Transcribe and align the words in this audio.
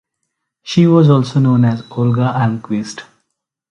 She 0.63 0.87
was 0.87 1.11
also 1.11 1.39
known 1.39 1.63
as 1.63 1.83
Olga 1.91 2.33
Almquist. 2.35 3.03